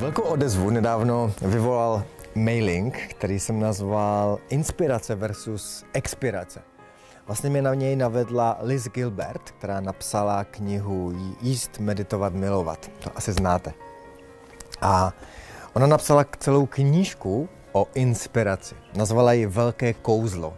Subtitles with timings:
[0.00, 2.02] Velkou odezvu nedávno vyvolal
[2.34, 6.60] mailing, který jsem nazval Inspirace versus expirace.
[7.26, 12.90] Vlastně mě na něj navedla Liz Gilbert, která napsala knihu Jíst, meditovat, milovat.
[13.04, 13.72] To asi znáte.
[14.80, 15.12] A
[15.72, 18.74] ona napsala celou knížku o inspiraci.
[18.94, 20.54] Nazvala ji Velké kouzlo.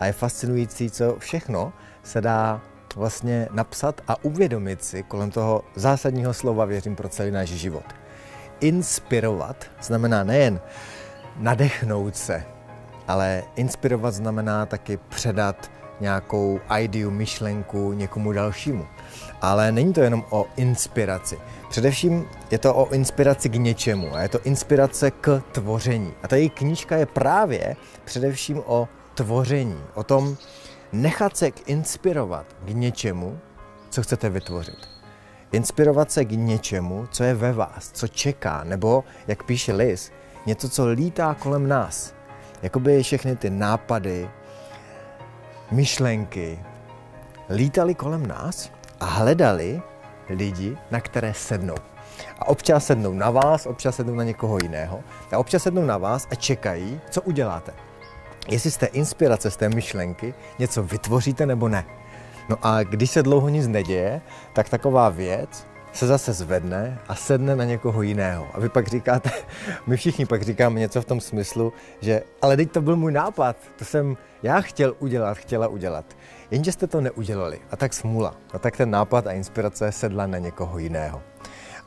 [0.00, 1.72] A je fascinující, co všechno
[2.02, 2.60] se dá
[2.96, 7.99] vlastně napsat a uvědomit si kolem toho zásadního slova, věřím, pro celý náš život.
[8.60, 10.60] Inspirovat znamená nejen
[11.36, 12.44] nadechnout se,
[13.08, 18.86] ale inspirovat znamená taky předat nějakou ideu, myšlenku někomu dalšímu.
[19.40, 21.38] Ale není to jenom o inspiraci.
[21.68, 26.12] Především je to o inspiraci k něčemu a je to inspirace k tvoření.
[26.22, 30.36] A ta její knížka je právě především o tvoření, o tom
[30.92, 33.38] nechat se inspirovat k něčemu,
[33.90, 34.99] co chcete vytvořit.
[35.52, 40.12] Inspirovat se k něčemu, co je ve vás, co čeká, nebo, jak píše Liz,
[40.46, 42.14] něco, co lítá kolem nás.
[42.62, 44.30] Jakoby všechny ty nápady,
[45.70, 46.58] myšlenky
[47.50, 48.70] lítali kolem nás
[49.00, 49.82] a hledali
[50.28, 51.74] lidi, na které sednou.
[52.38, 55.00] A občas sednou na vás, občas sednou na někoho jiného.
[55.32, 57.72] A občas sednou na vás a čekají, co uděláte.
[58.48, 61.84] Jestli jste inspirace z té myšlenky, něco vytvoříte nebo ne.
[62.48, 64.20] No a když se dlouho nic neděje,
[64.52, 68.48] tak taková věc se zase zvedne a sedne na někoho jiného.
[68.54, 69.30] A vy pak říkáte,
[69.86, 73.56] my všichni pak říkáme něco v tom smyslu, že ale teď to byl můj nápad,
[73.78, 76.04] to jsem já chtěl udělat, chtěla udělat.
[76.50, 78.34] Jenže jste to neudělali a tak smula.
[78.52, 81.22] A tak ten nápad a inspirace sedla na někoho jiného.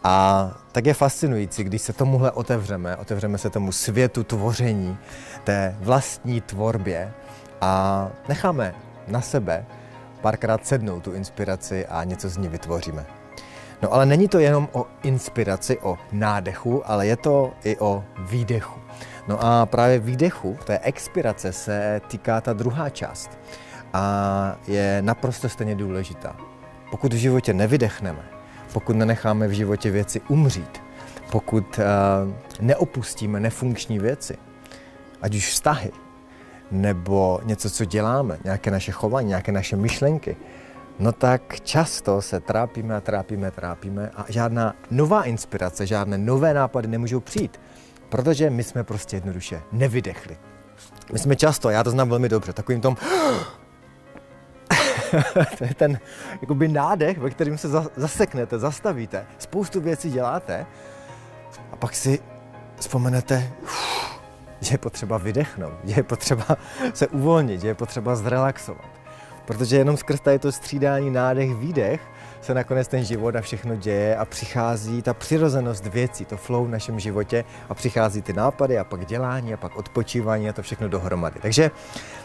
[0.04, 4.98] A tak je fascinující, když se tomuhle otevřeme, otevřeme se tomu světu tvoření,
[5.44, 7.14] té vlastní tvorbě
[7.62, 8.76] a necháme
[9.08, 9.66] na sebe
[10.24, 13.06] párkrát sednout tu inspiraci a něco z ní vytvoříme.
[13.82, 18.80] No ale není to jenom o inspiraci, o nádechu, ale je to i o výdechu.
[19.28, 23.40] No a právě výdechu, té expirace, se týká ta druhá část
[23.94, 26.36] a je naprosto stejně důležitá.
[26.92, 28.24] Pokud v životě nevydechneme,
[28.74, 30.82] pokud nenecháme v životě věci umřít,
[31.32, 31.84] pokud uh,
[32.62, 34.38] neopustíme nefunkční věci,
[35.22, 35.92] ať už vztahy,
[36.72, 40.36] nebo něco, co děláme, nějaké naše chování, nějaké naše myšlenky,
[41.00, 46.88] no tak často se trápíme a trápíme, trápíme a žádná nová inspirace, žádné nové nápady
[46.88, 47.62] nemůžou přijít,
[48.10, 50.38] protože my jsme prostě jednoduše nevydechli.
[51.14, 52.98] My jsme často, já to znám velmi dobře, takovým tom
[55.58, 56.00] to je ten
[56.42, 60.66] jakoby nádech, ve kterým se zaseknete, zastavíte, spoustu věcí děláte
[61.72, 62.20] a pak si
[62.80, 63.52] vzpomenete,
[64.64, 66.46] že je potřeba vydechnout, že je potřeba
[66.94, 68.86] se uvolnit, že je potřeba zrelaxovat.
[69.46, 72.02] Protože jenom skrz tady to střídání nádech, výdech
[72.42, 76.70] se nakonec ten život a všechno děje a přichází ta přirozenost věcí, to flow v
[76.70, 80.90] našem životě a přichází ty nápady a pak dělání a pak odpočívání a to všechno
[80.90, 81.40] dohromady.
[81.40, 81.72] Takže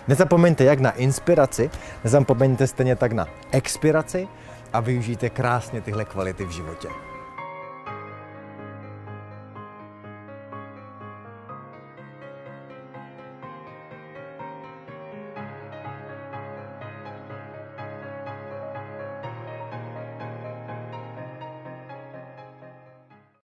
[0.08, 1.70] nezapomeňte jak na inspiraci,
[2.04, 4.28] nezapomeňte stejně tak na expiraci
[4.72, 7.07] a využijte krásně tyhle kvality v životě.